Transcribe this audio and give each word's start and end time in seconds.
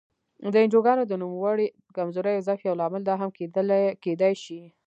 د 0.53 0.55
انجوګانو 0.63 1.03
د 1.07 1.13
نوموړې 1.23 1.67
کمزورۍ 1.95 2.33
او 2.35 2.45
ضعف 2.47 2.59
یو 2.63 2.79
لامل 2.81 3.01
دا 3.05 3.15
هم 3.21 3.29
کېدای 4.03 4.33
شي. 4.43 4.61